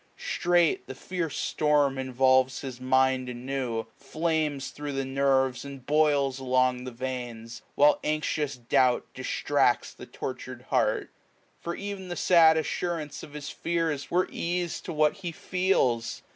Straight 0.17 0.87
the 0.87 0.95
fierce 0.95 1.37
storm 1.37 1.99
involves 1.99 2.61
his 2.61 2.81
mind 2.81 3.29
anew, 3.29 3.81
n 3.81 3.85
oq 3.85 3.87
Flames 3.97 4.71
thro' 4.71 4.91
the 4.91 5.05
nerves, 5.05 5.63
and 5.63 5.85
boUs 5.85 6.39
along 6.39 6.85
the 6.85 6.91
veins; 6.91 7.61
While 7.75 7.99
anxious 8.03 8.55
doubt 8.55 9.05
distracta 9.13 9.97
the 9.97 10.07
tortur'd 10.07 10.63
heart: 10.71 11.11
For 11.59 11.75
ev'n 11.75 12.07
the 12.07 12.15
sad 12.15 12.57
assurance 12.57 13.21
o£ 13.23 13.31
his 13.35 13.49
feara 13.51 14.03
Were 14.09 14.27
ease 14.31 14.81
to 14.81 14.91
what 14.91 15.17
he 15.17 15.31
feels. 15.31 16.23